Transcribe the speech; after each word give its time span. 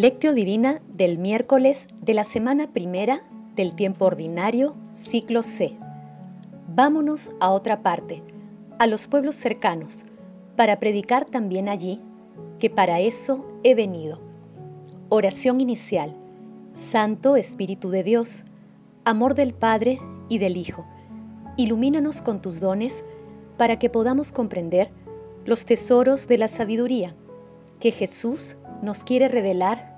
Lectio 0.00 0.32
Divina 0.32 0.80
del 0.86 1.18
miércoles 1.18 1.88
de 2.00 2.14
la 2.14 2.22
semana 2.22 2.72
primera 2.72 3.20
del 3.56 3.74
tiempo 3.74 4.04
ordinario, 4.04 4.76
ciclo 4.92 5.42
C. 5.42 5.76
Vámonos 6.68 7.32
a 7.40 7.50
otra 7.50 7.82
parte, 7.82 8.22
a 8.78 8.86
los 8.86 9.08
pueblos 9.08 9.34
cercanos, 9.34 10.04
para 10.54 10.78
predicar 10.78 11.24
también 11.24 11.68
allí, 11.68 12.00
que 12.60 12.70
para 12.70 13.00
eso 13.00 13.44
he 13.64 13.74
venido. 13.74 14.20
Oración 15.08 15.60
inicial. 15.60 16.14
Santo 16.72 17.34
Espíritu 17.34 17.90
de 17.90 18.04
Dios, 18.04 18.44
amor 19.04 19.34
del 19.34 19.52
Padre 19.52 19.98
y 20.28 20.38
del 20.38 20.56
Hijo, 20.56 20.86
ilumínanos 21.56 22.22
con 22.22 22.40
tus 22.40 22.60
dones 22.60 23.02
para 23.56 23.80
que 23.80 23.90
podamos 23.90 24.30
comprender 24.30 24.92
los 25.44 25.66
tesoros 25.66 26.28
de 26.28 26.38
la 26.38 26.46
sabiduría 26.46 27.16
que 27.80 27.90
Jesús 27.90 28.58
nos 28.80 29.02
quiere 29.02 29.26
revelar 29.26 29.97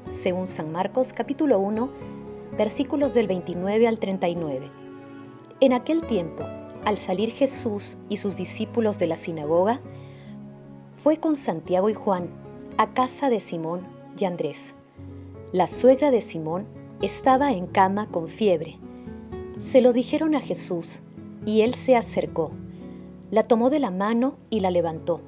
según 0.11 0.45
San 0.45 0.71
Marcos 0.71 1.13
capítulo 1.13 1.59
1, 1.59 1.89
versículos 2.57 3.13
del 3.13 3.27
29 3.27 3.87
al 3.87 3.97
39. 3.97 4.69
En 5.61 5.73
aquel 5.73 6.01
tiempo, 6.01 6.43
al 6.83 6.97
salir 6.97 7.31
Jesús 7.31 7.97
y 8.09 8.17
sus 8.17 8.35
discípulos 8.35 8.99
de 8.99 9.07
la 9.07 9.15
sinagoga, 9.15 9.79
fue 10.93 11.17
con 11.17 11.35
Santiago 11.35 11.89
y 11.89 11.93
Juan 11.93 12.29
a 12.77 12.93
casa 12.93 13.29
de 13.29 13.39
Simón 13.39 13.87
y 14.19 14.25
Andrés. 14.25 14.75
La 15.53 15.67
suegra 15.67 16.11
de 16.11 16.21
Simón 16.21 16.65
estaba 17.01 17.53
en 17.53 17.67
cama 17.67 18.07
con 18.07 18.27
fiebre. 18.27 18.77
Se 19.57 19.81
lo 19.81 19.93
dijeron 19.93 20.35
a 20.35 20.41
Jesús 20.41 21.01
y 21.45 21.61
él 21.61 21.73
se 21.73 21.95
acercó. 21.95 22.51
La 23.31 23.43
tomó 23.43 23.69
de 23.69 23.79
la 23.79 23.91
mano 23.91 24.37
y 24.49 24.59
la 24.59 24.71
levantó. 24.71 25.21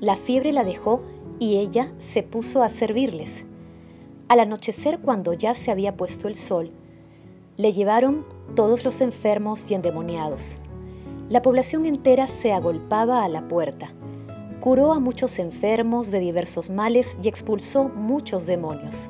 La 0.00 0.16
fiebre 0.16 0.52
la 0.52 0.64
dejó 0.64 1.02
y 1.38 1.56
ella 1.56 1.92
se 1.98 2.22
puso 2.22 2.62
a 2.62 2.68
servirles. 2.68 3.44
Al 4.28 4.40
anochecer, 4.40 4.98
cuando 4.98 5.32
ya 5.32 5.54
se 5.54 5.70
había 5.70 5.96
puesto 5.96 6.28
el 6.28 6.34
sol, 6.34 6.70
le 7.56 7.72
llevaron 7.72 8.26
todos 8.54 8.84
los 8.84 9.00
enfermos 9.00 9.70
y 9.70 9.74
endemoniados. 9.74 10.58
La 11.30 11.40
población 11.40 11.86
entera 11.86 12.26
se 12.26 12.52
agolpaba 12.52 13.24
a 13.24 13.28
la 13.30 13.48
puerta. 13.48 13.94
Curó 14.60 14.92
a 14.92 15.00
muchos 15.00 15.38
enfermos 15.38 16.10
de 16.10 16.20
diversos 16.20 16.68
males 16.68 17.16
y 17.22 17.28
expulsó 17.28 17.88
muchos 17.88 18.44
demonios. 18.44 19.08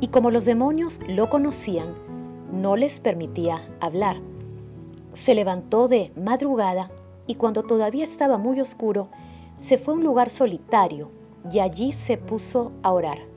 Y 0.00 0.08
como 0.08 0.30
los 0.30 0.46
demonios 0.46 0.98
lo 1.08 1.28
conocían, 1.28 1.94
no 2.50 2.76
les 2.76 3.00
permitía 3.00 3.60
hablar. 3.80 4.16
Se 5.12 5.34
levantó 5.34 5.88
de 5.88 6.10
madrugada 6.16 6.88
y 7.26 7.34
cuando 7.34 7.64
todavía 7.64 8.04
estaba 8.04 8.38
muy 8.38 8.60
oscuro, 8.60 9.08
se 9.58 9.76
fue 9.76 9.92
a 9.92 9.96
un 9.98 10.04
lugar 10.04 10.30
solitario 10.30 11.10
y 11.52 11.58
allí 11.58 11.92
se 11.92 12.16
puso 12.16 12.72
a 12.82 12.92
orar. 12.92 13.33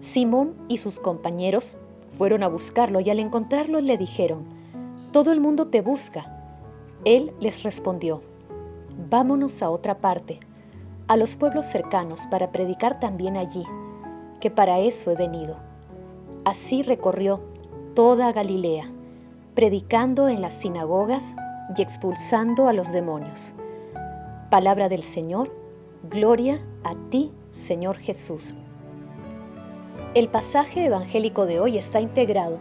Simón 0.00 0.54
y 0.66 0.78
sus 0.78 0.98
compañeros 0.98 1.76
fueron 2.08 2.42
a 2.42 2.48
buscarlo 2.48 3.00
y 3.00 3.10
al 3.10 3.20
encontrarlo 3.20 3.80
le 3.80 3.98
dijeron, 3.98 4.46
Todo 5.12 5.30
el 5.30 5.40
mundo 5.40 5.68
te 5.68 5.82
busca. 5.82 6.24
Él 7.04 7.32
les 7.38 7.62
respondió, 7.62 8.22
Vámonos 9.10 9.62
a 9.62 9.68
otra 9.68 9.98
parte, 9.98 10.40
a 11.06 11.18
los 11.18 11.36
pueblos 11.36 11.66
cercanos, 11.66 12.26
para 12.30 12.50
predicar 12.50 12.98
también 12.98 13.36
allí, 13.36 13.64
que 14.40 14.50
para 14.50 14.78
eso 14.78 15.10
he 15.10 15.16
venido. 15.16 15.56
Así 16.46 16.82
recorrió 16.82 17.42
toda 17.94 18.32
Galilea, 18.32 18.90
predicando 19.54 20.28
en 20.28 20.40
las 20.40 20.54
sinagogas 20.54 21.36
y 21.76 21.82
expulsando 21.82 22.68
a 22.68 22.72
los 22.72 22.92
demonios. 22.92 23.54
Palabra 24.50 24.88
del 24.88 25.02
Señor, 25.02 25.54
Gloria 26.08 26.64
a 26.84 26.94
ti, 27.10 27.32
Señor 27.50 27.98
Jesús. 27.98 28.54
El 30.12 30.26
pasaje 30.26 30.86
evangélico 30.86 31.46
de 31.46 31.60
hoy 31.60 31.78
está 31.78 32.00
integrado 32.00 32.58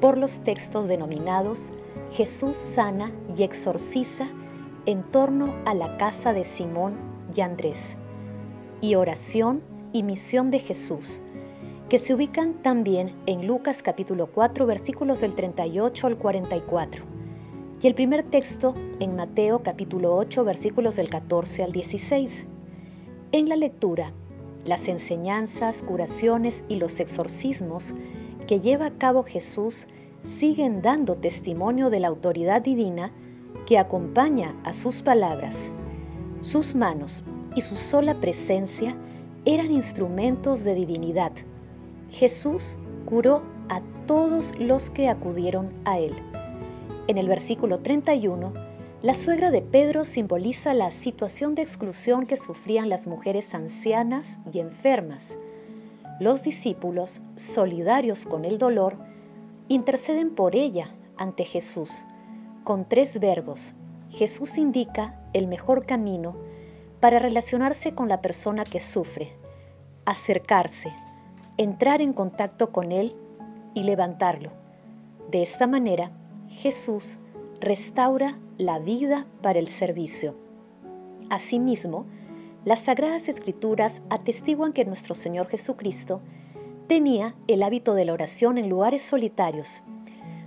por 0.00 0.18
los 0.18 0.40
textos 0.40 0.88
denominados 0.88 1.70
Jesús 2.10 2.56
sana 2.56 3.12
y 3.38 3.44
exorciza 3.44 4.28
en 4.86 5.02
torno 5.02 5.54
a 5.66 5.74
la 5.74 5.96
casa 5.98 6.32
de 6.32 6.42
Simón 6.42 6.96
y 7.32 7.42
Andrés, 7.42 7.96
y 8.80 8.96
oración 8.96 9.62
y 9.92 10.02
misión 10.02 10.50
de 10.50 10.58
Jesús, 10.58 11.22
que 11.88 11.98
se 11.98 12.12
ubican 12.12 12.54
también 12.54 13.14
en 13.26 13.46
Lucas 13.46 13.84
capítulo 13.84 14.26
4 14.26 14.66
versículos 14.66 15.20
del 15.20 15.36
38 15.36 16.08
al 16.08 16.18
44, 16.18 17.04
y 17.80 17.86
el 17.86 17.94
primer 17.94 18.24
texto 18.24 18.74
en 18.98 19.14
Mateo 19.14 19.62
capítulo 19.62 20.16
8 20.16 20.44
versículos 20.44 20.96
del 20.96 21.08
14 21.08 21.62
al 21.62 21.70
16. 21.70 22.46
En 23.30 23.48
la 23.48 23.54
lectura, 23.54 24.12
las 24.64 24.88
enseñanzas, 24.88 25.82
curaciones 25.82 26.64
y 26.68 26.76
los 26.76 27.00
exorcismos 27.00 27.94
que 28.46 28.60
lleva 28.60 28.86
a 28.86 28.98
cabo 28.98 29.22
Jesús 29.22 29.86
siguen 30.22 30.82
dando 30.82 31.14
testimonio 31.14 31.90
de 31.90 32.00
la 32.00 32.08
autoridad 32.08 32.62
divina 32.62 33.12
que 33.66 33.78
acompaña 33.78 34.54
a 34.64 34.72
sus 34.72 35.02
palabras. 35.02 35.70
Sus 36.40 36.74
manos 36.74 37.24
y 37.54 37.60
su 37.60 37.74
sola 37.74 38.20
presencia 38.20 38.96
eran 39.44 39.70
instrumentos 39.70 40.64
de 40.64 40.74
divinidad. 40.74 41.32
Jesús 42.10 42.78
curó 43.06 43.42
a 43.68 43.80
todos 44.06 44.54
los 44.58 44.90
que 44.90 45.08
acudieron 45.08 45.70
a 45.84 45.98
él. 45.98 46.14
En 47.06 47.18
el 47.18 47.28
versículo 47.28 47.78
31, 47.78 48.52
la 49.02 49.14
suegra 49.14 49.50
de 49.50 49.62
Pedro 49.62 50.04
simboliza 50.04 50.74
la 50.74 50.90
situación 50.90 51.54
de 51.54 51.62
exclusión 51.62 52.26
que 52.26 52.36
sufrían 52.36 52.90
las 52.90 53.06
mujeres 53.06 53.54
ancianas 53.54 54.38
y 54.52 54.58
enfermas. 54.58 55.38
Los 56.18 56.42
discípulos, 56.42 57.22
solidarios 57.34 58.26
con 58.26 58.44
el 58.44 58.58
dolor, 58.58 58.98
interceden 59.68 60.30
por 60.30 60.54
ella 60.54 60.88
ante 61.16 61.46
Jesús. 61.46 62.04
Con 62.62 62.84
tres 62.84 63.20
verbos, 63.20 63.74
Jesús 64.10 64.58
indica 64.58 65.18
el 65.32 65.46
mejor 65.46 65.86
camino 65.86 66.36
para 67.00 67.18
relacionarse 67.18 67.94
con 67.94 68.06
la 68.06 68.20
persona 68.20 68.64
que 68.64 68.80
sufre, 68.80 69.32
acercarse, 70.04 70.92
entrar 71.56 72.02
en 72.02 72.12
contacto 72.12 72.70
con 72.70 72.92
él 72.92 73.16
y 73.72 73.84
levantarlo. 73.84 74.50
De 75.30 75.40
esta 75.40 75.66
manera, 75.66 76.10
Jesús 76.48 77.18
restaura 77.60 78.36
la 78.60 78.78
vida 78.78 79.26
para 79.42 79.58
el 79.58 79.68
servicio. 79.68 80.36
Asimismo, 81.30 82.06
las 82.64 82.80
Sagradas 82.80 83.28
Escrituras 83.28 84.02
atestiguan 84.10 84.72
que 84.72 84.84
nuestro 84.84 85.14
Señor 85.14 85.48
Jesucristo 85.48 86.20
tenía 86.86 87.34
el 87.48 87.62
hábito 87.62 87.94
de 87.94 88.04
la 88.04 88.12
oración 88.12 88.58
en 88.58 88.68
lugares 88.68 89.02
solitarios, 89.02 89.82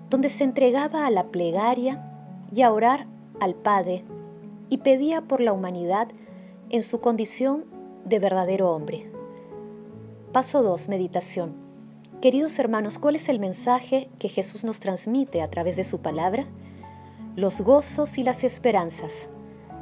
donde 0.10 0.30
se 0.30 0.44
entregaba 0.44 1.08
a 1.08 1.10
la 1.10 1.32
plegaria 1.32 2.10
y 2.52 2.62
a 2.62 2.72
orar 2.72 3.08
al 3.40 3.56
Padre 3.56 4.04
y 4.70 4.80
pedía 4.80 5.22
por 5.22 5.42
la 5.42 5.54
humanidad 5.54 6.10
en 6.70 6.84
su 6.84 7.02
condición 7.02 7.66
de 8.06 8.20
verdadero 8.20 8.72
hombre. 8.72 9.10
Paso 10.32 10.62
2. 10.62 10.90
Meditación. 10.90 11.56
Queridos 12.22 12.58
hermanos, 12.60 13.00
¿cuál 13.00 13.16
es 13.16 13.28
el 13.28 13.40
mensaje 13.40 14.10
que 14.20 14.30
Jesús 14.30 14.64
nos 14.64 14.80
transmite 14.80 15.42
a 15.42 15.50
través 15.50 15.76
de 15.76 15.84
su 15.84 16.00
palabra? 16.00 16.48
Los 17.36 17.62
gozos 17.62 18.20
y 18.20 18.24
las 18.24 18.44
esperanzas, 18.44 19.28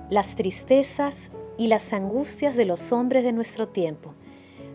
las 0.09 0.35
tristezas 0.35 1.31
y 1.57 1.67
las 1.67 1.91
angustias 1.91 2.55
de 2.55 2.63
los 2.63 2.93
hombres 2.93 3.23
de 3.23 3.33
nuestro 3.33 3.67
tiempo, 3.67 4.13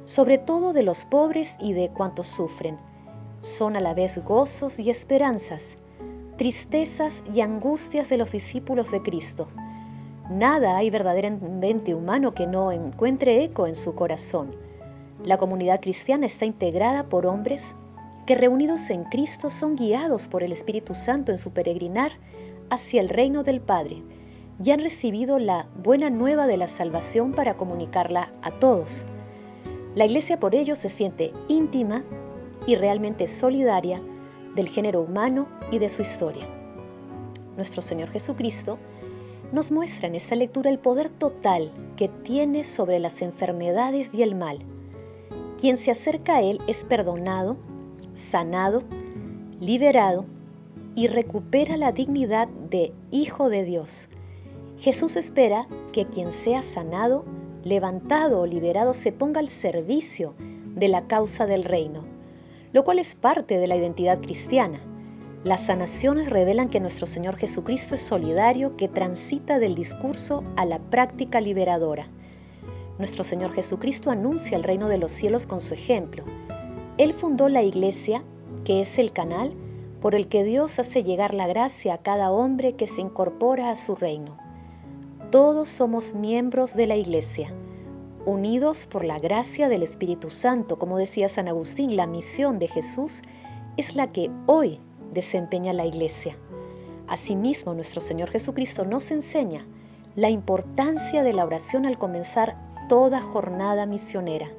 sobre 0.04 0.36
todo 0.36 0.74
de 0.74 0.82
los 0.82 1.06
pobres 1.06 1.56
y 1.58 1.72
de 1.72 1.88
cuantos 1.88 2.26
sufren. 2.26 2.76
Son 3.40 3.76
a 3.76 3.80
la 3.80 3.94
vez 3.94 4.22
gozos 4.22 4.78
y 4.78 4.90
esperanzas, 4.90 5.78
tristezas 6.36 7.22
y 7.32 7.40
angustias 7.40 8.10
de 8.10 8.18
los 8.18 8.32
discípulos 8.32 8.90
de 8.90 9.00
Cristo. 9.00 9.48
Nada 10.28 10.76
hay 10.76 10.90
verdaderamente 10.90 11.94
humano 11.94 12.34
que 12.34 12.46
no 12.46 12.72
encuentre 12.72 13.42
eco 13.42 13.66
en 13.66 13.74
su 13.74 13.94
corazón. 13.94 14.54
La 15.24 15.38
comunidad 15.38 15.80
cristiana 15.80 16.26
está 16.26 16.44
integrada 16.44 17.08
por 17.08 17.24
hombres 17.24 17.74
que 18.26 18.34
reunidos 18.34 18.90
en 18.90 19.04
Cristo 19.04 19.48
son 19.48 19.76
guiados 19.76 20.28
por 20.28 20.42
el 20.42 20.52
Espíritu 20.52 20.94
Santo 20.94 21.32
en 21.32 21.38
su 21.38 21.52
peregrinar 21.52 22.12
hacia 22.70 23.00
el 23.00 23.08
reino 23.08 23.42
del 23.42 23.60
Padre 23.60 24.02
y 24.62 24.70
han 24.70 24.80
recibido 24.80 25.38
la 25.38 25.68
buena 25.82 26.10
nueva 26.10 26.46
de 26.46 26.56
la 26.56 26.68
salvación 26.68 27.32
para 27.32 27.56
comunicarla 27.56 28.32
a 28.42 28.50
todos. 28.50 29.04
La 29.94 30.06
iglesia 30.06 30.40
por 30.40 30.54
ello 30.54 30.74
se 30.74 30.88
siente 30.88 31.32
íntima 31.48 32.02
y 32.66 32.76
realmente 32.76 33.26
solidaria 33.26 34.00
del 34.54 34.68
género 34.68 35.02
humano 35.02 35.48
y 35.70 35.78
de 35.78 35.88
su 35.88 36.02
historia. 36.02 36.44
Nuestro 37.56 37.82
Señor 37.82 38.10
Jesucristo 38.10 38.78
nos 39.52 39.70
muestra 39.70 40.08
en 40.08 40.14
esta 40.14 40.34
lectura 40.34 40.70
el 40.70 40.78
poder 40.78 41.08
total 41.08 41.72
que 41.96 42.08
tiene 42.08 42.64
sobre 42.64 42.98
las 42.98 43.22
enfermedades 43.22 44.14
y 44.14 44.22
el 44.22 44.34
mal. 44.34 44.58
Quien 45.58 45.76
se 45.76 45.90
acerca 45.90 46.36
a 46.36 46.42
Él 46.42 46.60
es 46.66 46.84
perdonado, 46.84 47.56
sanado, 48.12 48.82
liberado 49.60 50.26
y 50.96 51.08
recupera 51.08 51.76
la 51.76 51.92
dignidad 51.92 52.48
de 52.48 52.92
Hijo 53.12 53.50
de 53.50 53.64
Dios. 53.64 54.08
Jesús 54.78 55.16
espera 55.16 55.68
que 55.92 56.06
quien 56.06 56.32
sea 56.32 56.62
sanado, 56.62 57.26
levantado 57.62 58.40
o 58.40 58.46
liberado 58.46 58.94
se 58.94 59.12
ponga 59.12 59.40
al 59.40 59.48
servicio 59.48 60.34
de 60.74 60.88
la 60.88 61.06
causa 61.06 61.46
del 61.46 61.64
reino, 61.64 62.02
lo 62.72 62.82
cual 62.82 62.98
es 62.98 63.14
parte 63.14 63.58
de 63.58 63.66
la 63.66 63.76
identidad 63.76 64.20
cristiana. 64.20 64.80
Las 65.44 65.66
sanaciones 65.66 66.30
revelan 66.30 66.70
que 66.70 66.80
nuestro 66.80 67.06
Señor 67.06 67.36
Jesucristo 67.36 67.94
es 67.94 68.00
solidario 68.00 68.76
que 68.76 68.88
transita 68.88 69.58
del 69.58 69.74
discurso 69.74 70.44
a 70.56 70.64
la 70.64 70.78
práctica 70.78 71.42
liberadora. 71.42 72.08
Nuestro 72.98 73.22
Señor 73.22 73.52
Jesucristo 73.52 74.10
anuncia 74.10 74.56
el 74.56 74.64
reino 74.64 74.88
de 74.88 74.96
los 74.96 75.12
cielos 75.12 75.46
con 75.46 75.60
su 75.60 75.74
ejemplo. 75.74 76.24
Él 76.96 77.12
fundó 77.12 77.50
la 77.50 77.62
iglesia, 77.62 78.24
que 78.64 78.80
es 78.80 78.98
el 78.98 79.12
canal 79.12 79.52
por 80.06 80.14
el 80.14 80.28
que 80.28 80.44
Dios 80.44 80.78
hace 80.78 81.02
llegar 81.02 81.34
la 81.34 81.48
gracia 81.48 81.94
a 81.94 81.98
cada 81.98 82.30
hombre 82.30 82.76
que 82.76 82.86
se 82.86 83.00
incorpora 83.00 83.70
a 83.70 83.74
su 83.74 83.96
reino. 83.96 84.38
Todos 85.32 85.68
somos 85.68 86.14
miembros 86.14 86.76
de 86.76 86.86
la 86.86 86.94
iglesia, 86.94 87.52
unidos 88.24 88.86
por 88.86 89.04
la 89.04 89.18
gracia 89.18 89.68
del 89.68 89.82
Espíritu 89.82 90.30
Santo. 90.30 90.78
Como 90.78 90.96
decía 90.96 91.28
San 91.28 91.48
Agustín, 91.48 91.96
la 91.96 92.06
misión 92.06 92.60
de 92.60 92.68
Jesús 92.68 93.22
es 93.76 93.96
la 93.96 94.12
que 94.12 94.30
hoy 94.46 94.78
desempeña 95.12 95.72
la 95.72 95.86
Iglesia. 95.86 96.38
Asimismo, 97.08 97.74
nuestro 97.74 98.00
Señor 98.00 98.30
Jesucristo 98.30 98.84
nos 98.84 99.10
enseña 99.10 99.66
la 100.14 100.30
importancia 100.30 101.24
de 101.24 101.32
la 101.32 101.44
oración 101.44 101.84
al 101.84 101.98
comenzar 101.98 102.54
toda 102.88 103.20
jornada 103.20 103.86
misionera. 103.86 104.52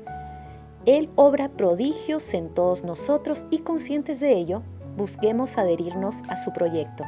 Él 0.86 1.10
obra 1.16 1.48
prodigios 1.48 2.34
en 2.34 2.54
todos 2.54 2.84
nosotros 2.84 3.46
y 3.50 3.60
conscientes 3.60 4.20
de 4.20 4.34
ello, 4.34 4.62
busquemos 4.98 5.58
adherirnos 5.58 6.24
a 6.28 6.36
su 6.36 6.52
proyecto. 6.52 7.06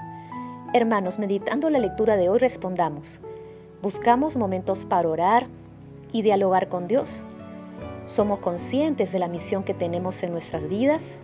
Hermanos, 0.73 1.19
meditando 1.19 1.69
la 1.69 1.79
lectura 1.79 2.15
de 2.15 2.29
hoy, 2.29 2.39
respondamos. 2.39 3.21
¿Buscamos 3.81 4.37
momentos 4.37 4.85
para 4.85 5.09
orar 5.09 5.47
y 6.13 6.21
dialogar 6.21 6.69
con 6.69 6.87
Dios? 6.87 7.25
¿Somos 8.05 8.39
conscientes 8.39 9.11
de 9.11 9.19
la 9.19 9.27
misión 9.27 9.63
que 9.63 9.73
tenemos 9.73 10.23
en 10.23 10.31
nuestras 10.31 10.69
vidas? 10.69 11.17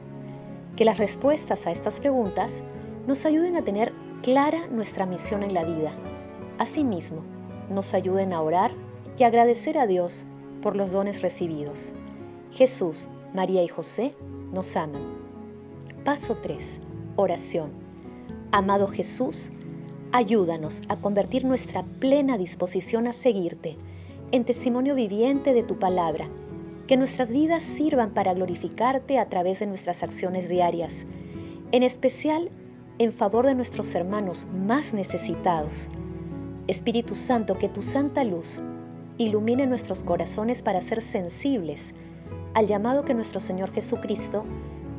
que 0.76 0.86
las 0.86 0.98
respuestas 0.98 1.68
a 1.68 1.72
estas 1.72 2.00
preguntas 2.00 2.62
nos 3.08 3.26
ayuden 3.26 3.56
a 3.56 3.64
tener 3.64 3.94
clara 4.22 4.68
nuestra 4.68 5.06
misión 5.06 5.44
en 5.44 5.54
la 5.54 5.64
vida. 5.64 5.92
Asimismo, 6.58 7.24
nos 7.70 7.94
ayuden 7.94 8.34
a 8.34 8.42
orar 8.42 8.72
y 9.18 9.24
agradecer 9.24 9.78
a 9.78 9.88
Dios 9.88 10.26
por 10.62 10.76
los 10.76 10.92
dones 10.92 11.22
recibidos. 11.22 11.96
Jesús, 12.52 13.10
María 13.34 13.64
y 13.64 13.68
José 13.68 14.16
nos 14.52 14.76
aman. 14.76 15.15
Paso 16.06 16.36
3. 16.36 16.82
Oración. 17.16 17.72
Amado 18.52 18.88
Jesús, 18.88 19.52
ayúdanos 20.12 20.84
a 20.88 20.98
convertir 20.98 21.46
nuestra 21.46 21.82
plena 21.82 22.38
disposición 22.38 23.08
a 23.08 23.12
seguirte 23.12 23.76
en 24.32 24.46
testimonio 24.46 24.94
viviente 24.94 25.56
de 25.56 25.64
tu 25.64 25.80
palabra 25.80 26.30
que 26.86 26.96
nuestras 26.96 27.34
vidas 27.34 27.64
sirvan 27.64 28.14
para 28.14 28.36
glorificarte 28.36 29.18
a 29.18 29.30
través 29.30 29.58
de 29.58 29.66
nuestras 29.66 30.04
acciones 30.04 30.48
diarias, 30.48 31.08
en 31.72 31.82
especial 31.82 32.52
en 33.00 33.12
favor 33.12 33.48
de 33.48 33.56
nuestros 33.56 33.96
hermanos 33.96 34.48
más 34.54 34.94
necesitados. 34.94 35.90
Espíritu 36.68 37.16
Santo, 37.16 37.58
que 37.58 37.68
tu 37.68 37.82
santa 37.82 38.24
luz 38.24 38.62
ilumine 39.18 39.66
nuestros 39.66 40.04
corazones 40.04 40.62
para 40.62 40.82
ser 40.82 41.02
sensibles 41.02 41.96
al 42.54 42.68
llamado 42.68 43.06
que 43.06 43.16
nuestro 43.16 43.40
Señor 43.40 43.72
Jesucristo 43.74 44.46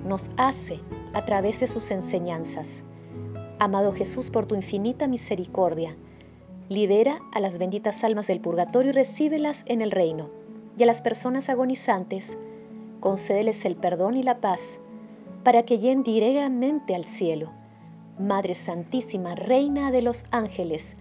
nos 0.04 0.30
hace 0.36 0.80
a 1.16 1.24
través 1.24 1.60
de 1.60 1.66
sus 1.66 1.90
enseñanzas. 1.92 2.82
Amado 3.58 3.94
Jesús, 3.94 4.28
por 4.28 4.44
tu 4.44 4.54
infinita 4.54 5.08
misericordia, 5.08 5.96
libera 6.68 7.22
a 7.32 7.40
las 7.40 7.56
benditas 7.56 8.04
almas 8.04 8.26
del 8.26 8.42
purgatorio 8.42 8.90
y 8.90 8.92
recíbelas 8.92 9.64
en 9.66 9.80
el 9.80 9.92
reino 9.92 10.28
y 10.76 10.82
a 10.82 10.86
las 10.86 11.00
personas 11.00 11.48
agonizantes, 11.48 12.36
concédeles 13.00 13.64
el 13.64 13.76
perdón 13.76 14.14
y 14.14 14.22
la 14.22 14.42
paz, 14.42 14.78
para 15.42 15.62
que 15.62 15.78
lleguen 15.78 16.02
directamente 16.02 16.94
al 16.94 17.06
cielo. 17.06 17.50
Madre 18.18 18.54
Santísima, 18.54 19.34
Reina 19.34 19.90
de 19.90 20.02
los 20.02 20.26
ángeles, 20.32 20.98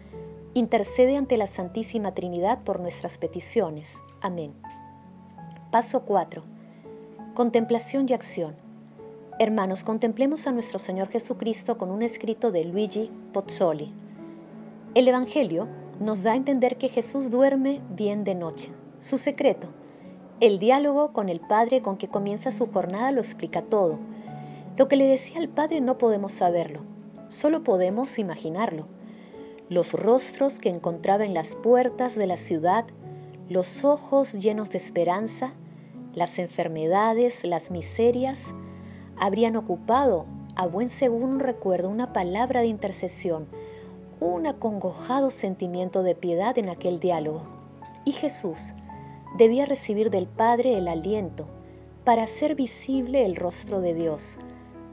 intercede 0.54 1.18
ante 1.18 1.36
la 1.36 1.48
Santísima 1.48 2.14
Trinidad 2.14 2.64
por 2.64 2.80
nuestras 2.80 3.18
peticiones. 3.18 4.02
Amén. 4.22 4.54
Paso 5.72 6.06
4. 6.06 6.42
Contemplación 7.34 8.06
y 8.08 8.14
acción. 8.14 8.65
Hermanos, 9.38 9.84
contemplemos 9.84 10.48
a 10.48 10.54
nuestro 10.54 10.80
Señor 10.80 11.10
Jesucristo 11.10 11.78
con 11.78 11.92
un 11.92 12.04
escrito 12.04 12.54
de 12.54 12.64
Luigi 12.64 13.12
Pozzoli. 13.34 13.92
El 14.94 15.10
Evangelio 15.10 15.68
nos 16.00 16.24
da 16.24 16.32
a 16.32 16.36
entender 16.38 16.78
que 16.78 16.88
Jesús 16.88 17.30
duerme 17.30 17.82
bien 17.90 18.24
de 18.24 18.34
noche. 18.34 18.72
Su 19.00 19.18
secreto, 19.18 19.68
el 20.40 20.58
diálogo 20.58 21.12
con 21.12 21.28
el 21.28 21.42
Padre 21.42 21.82
con 21.82 21.98
que 21.98 22.08
comienza 22.08 22.54
su 22.54 22.68
jornada 22.68 23.12
lo 23.12 23.20
explica 23.20 23.62
todo. 23.62 24.00
Lo 24.78 24.88
que 24.88 24.96
le 24.96 25.06
decía 25.06 25.40
al 25.40 25.50
Padre 25.50 25.82
no 25.82 25.98
podemos 25.98 26.32
saberlo, 26.32 26.86
solo 27.28 27.62
podemos 27.62 28.18
imaginarlo. 28.20 28.88
Los 29.68 29.92
rostros 29.96 30.60
que 30.60 30.70
encontraba 30.70 31.26
en 31.26 31.34
las 31.34 31.58
puertas 31.58 32.16
de 32.16 32.26
la 32.26 32.38
ciudad, 32.38 32.86
los 33.50 33.84
ojos 33.84 34.32
llenos 34.32 34.70
de 34.70 34.78
esperanza, 34.78 35.52
las 36.14 36.40
enfermedades, 36.40 37.44
las 37.44 37.70
miserias, 37.70 38.54
habrían 39.20 39.56
ocupado, 39.56 40.26
a 40.56 40.68
buen 40.68 40.90
según 40.90 41.40
recuerdo, 41.40 41.90
una 41.90 42.14
palabra 42.14 42.62
de 42.62 42.68
intercesión, 42.68 43.48
un 44.20 44.48
acongojado 44.48 45.32
sentimiento 45.32 46.04
de 46.04 46.16
piedad 46.16 46.58
en 46.58 46.70
aquel 46.70 47.00
diálogo. 47.00 47.44
Y 48.06 48.14
Jesús, 48.14 48.74
debía 49.38 49.66
recibir 49.66 50.10
del 50.10 50.28
Padre 50.28 50.78
el 50.78 50.88
aliento 50.88 51.48
para 52.04 52.24
hacer 52.24 52.56
visible 52.56 53.26
el 53.26 53.36
rostro 53.36 53.82
de 53.82 53.94
Dios 53.94 54.38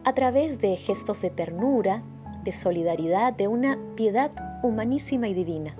a 0.05 0.15
través 0.15 0.59
de 0.59 0.77
gestos 0.77 1.21
de 1.23 1.31
ternura, 1.31 2.03
de 2.43 2.53
solidaridad, 2.53 3.33
de 3.33 3.47
una 3.47 3.79
piedad 3.95 4.33
humanísima 4.63 5.29
y 5.29 5.35
divina. 5.35 5.77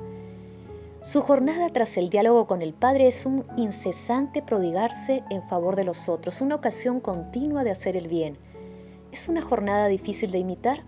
Su 1.03 1.21
jornada 1.21 1.69
tras 1.69 1.97
el 1.97 2.11
diálogo 2.11 2.47
con 2.47 2.63
el 2.63 2.75
Padre 2.75 3.09
es 3.09 3.27
un 3.27 3.45
incesante 3.57 4.41
prodigarse 4.41 5.25
en 5.31 5.43
favor 5.43 5.75
de 5.75 5.83
los 5.83 6.09
otros, 6.09 6.41
una 6.41 6.55
ocasión 6.55 7.01
continua 7.01 7.65
de 7.65 7.73
hacer 7.73 7.97
el 7.97 8.07
bien. 8.07 8.39
¿Es 9.11 9.29
una 9.29 9.43
jornada 9.43 9.89
difícil 9.89 10.31
de 10.31 10.39
imitar? 10.39 10.85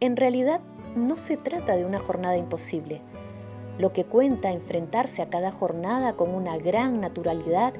En 0.00 0.16
realidad, 0.16 0.60
no 0.96 1.16
se 1.16 1.36
trata 1.36 1.76
de 1.76 1.84
una 1.84 2.00
jornada 2.00 2.36
imposible 2.36 3.00
lo 3.78 3.92
que 3.92 4.04
cuenta 4.04 4.50
enfrentarse 4.50 5.22
a 5.22 5.28
cada 5.28 5.52
jornada 5.52 6.14
con 6.14 6.34
una 6.34 6.56
gran 6.56 7.00
naturalidad, 7.00 7.74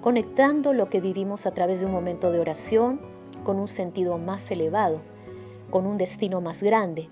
conectando 0.00 0.72
lo 0.72 0.88
que 0.88 1.00
vivimos 1.00 1.46
a 1.46 1.52
través 1.52 1.80
de 1.80 1.86
un 1.86 1.92
momento 1.92 2.32
de 2.32 2.40
oración 2.40 3.00
con 3.44 3.58
un 3.58 3.68
sentido 3.68 4.18
más 4.18 4.50
elevado, 4.50 5.02
con 5.70 5.86
un 5.86 5.98
destino 5.98 6.40
más 6.40 6.62
grande. 6.62 7.10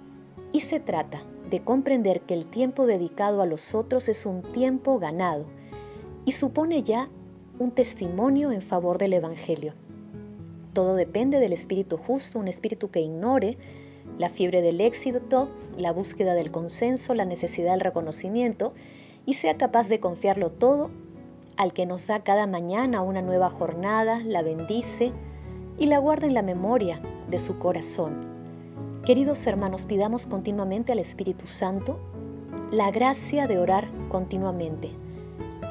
Y 0.53 0.61
se 0.61 0.81
trata 0.81 1.21
de 1.55 1.63
comprender 1.63 2.23
que 2.23 2.35
el 2.35 2.47
tiempo 2.47 2.85
dedicado 2.85 3.41
a 3.41 3.47
los 3.47 3.77
otros 3.77 4.09
es 4.09 4.27
un 4.27 4.43
tiempo 4.43 4.99
ganado 4.99 5.47
y 6.25 6.33
supone 6.33 6.83
ya 6.83 7.09
un 7.61 7.71
testimonio 7.71 8.51
en 8.51 8.61
favor 8.61 8.99
del 8.99 9.13
Evangelio. 9.13 9.73
Todo 10.73 10.97
depende 10.97 11.39
del 11.39 11.53
espíritu 11.53 11.97
justo, 11.97 12.41
un 12.41 12.49
espíritu 12.49 12.91
que 12.91 13.03
ignore 13.03 13.57
la 14.19 14.31
fiebre 14.31 14.63
del 14.63 14.81
éxito, 14.81 15.49
la 15.79 15.93
búsqueda 15.93 16.35
del 16.35 16.51
consenso, 16.51 17.15
la 17.15 17.25
necesidad 17.25 17.71
del 17.71 17.83
reconocimiento 17.83 18.75
y 19.25 19.35
sea 19.35 19.57
capaz 19.57 19.89
de 19.89 20.01
confiarlo 20.01 20.51
todo 20.51 20.91
al 21.57 21.73
que 21.73 21.87
nos 21.87 22.09
da 22.09 22.25
cada 22.25 22.49
mañana 22.49 23.01
una 23.01 23.23
nueva 23.23 23.49
jornada, 23.49 24.19
la 24.25 24.43
bendice 24.43 25.13
y 25.79 25.87
la 25.87 25.99
guarda 25.99 26.27
en 26.27 26.35
la 26.35 26.43
memoria 26.43 27.01
de 27.31 27.39
su 27.39 27.61
corazón. 27.61 28.34
Queridos 29.05 29.47
hermanos, 29.47 29.85
pidamos 29.85 30.25
continuamente 30.25 30.91
al 30.91 30.99
Espíritu 30.99 31.47
Santo 31.47 31.99
la 32.71 32.91
gracia 32.91 33.47
de 33.47 33.59
orar 33.59 33.87
continuamente 34.09 34.93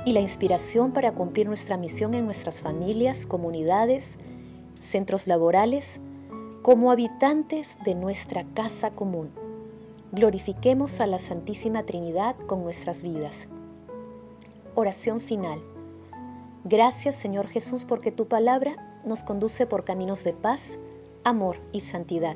y 0.06 0.14
la 0.14 0.20
inspiración 0.20 0.92
para 0.92 1.14
cumplir 1.14 1.48
nuestra 1.48 1.76
misión 1.76 2.14
en 2.14 2.26
nuestras 2.26 2.62
familias, 2.62 3.26
comunidades, 3.26 4.20
centros 4.80 5.26
laborales, 5.26 6.00
como 6.62 6.92
habitantes 6.92 7.80
de 7.84 7.96
nuestra 7.96 8.44
casa 8.54 8.92
común. 8.92 9.32
Glorifiquemos 10.12 11.02
a 11.02 11.08
la 11.08 11.18
Santísima 11.18 11.88
Trinidad 11.88 12.36
con 12.46 12.62
nuestras 12.62 13.02
vidas. 13.02 13.48
Oración 14.76 15.20
final. 15.20 15.60
Gracias 16.66 17.16
Señor 17.16 17.48
Jesús 17.48 17.84
porque 17.84 18.12
tu 18.12 18.28
palabra 18.28 19.02
nos 19.06 19.24
conduce 19.24 19.66
por 19.66 19.86
caminos 19.86 20.24
de 20.24 20.34
paz, 20.34 20.78
amor 21.24 21.58
y 21.72 21.80
santidad. 21.80 22.36